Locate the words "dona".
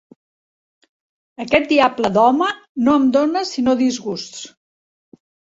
3.19-3.45